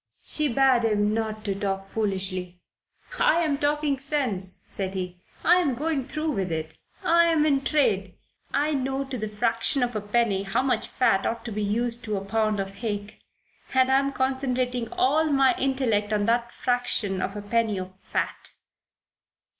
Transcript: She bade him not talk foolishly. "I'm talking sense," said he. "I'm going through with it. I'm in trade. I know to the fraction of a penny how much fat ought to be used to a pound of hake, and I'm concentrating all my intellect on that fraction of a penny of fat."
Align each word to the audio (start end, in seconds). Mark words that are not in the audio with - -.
She 0.23 0.47
bade 0.47 0.83
him 0.83 1.13
not 1.13 1.45
talk 1.45 1.87
foolishly. 1.87 2.59
"I'm 3.19 3.59
talking 3.59 3.99
sense," 3.99 4.63
said 4.65 4.95
he. 4.95 5.21
"I'm 5.43 5.75
going 5.75 6.07
through 6.07 6.31
with 6.31 6.51
it. 6.51 6.73
I'm 7.03 7.45
in 7.45 7.61
trade. 7.63 8.15
I 8.51 8.73
know 8.73 9.03
to 9.03 9.15
the 9.15 9.29
fraction 9.29 9.83
of 9.83 9.95
a 9.95 10.01
penny 10.01 10.41
how 10.41 10.63
much 10.63 10.87
fat 10.87 11.27
ought 11.27 11.45
to 11.45 11.51
be 11.51 11.61
used 11.61 12.03
to 12.05 12.17
a 12.17 12.25
pound 12.25 12.59
of 12.59 12.77
hake, 12.77 13.19
and 13.75 13.91
I'm 13.91 14.11
concentrating 14.11 14.91
all 14.91 15.25
my 15.25 15.53
intellect 15.59 16.11
on 16.13 16.25
that 16.25 16.51
fraction 16.51 17.21
of 17.21 17.35
a 17.35 17.41
penny 17.43 17.77
of 17.77 17.91
fat." 18.01 18.49